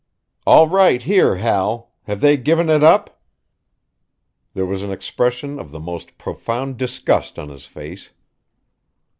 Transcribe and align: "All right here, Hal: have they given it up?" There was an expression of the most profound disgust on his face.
"All 0.47 0.67
right 0.67 0.99
here, 0.99 1.35
Hal: 1.35 1.91
have 2.05 2.21
they 2.21 2.35
given 2.35 2.71
it 2.71 2.81
up?" 2.83 3.21
There 4.55 4.65
was 4.65 4.81
an 4.81 4.89
expression 4.91 5.59
of 5.59 5.69
the 5.69 5.79
most 5.79 6.17
profound 6.17 6.77
disgust 6.77 7.37
on 7.37 7.49
his 7.49 7.67
face. 7.67 8.09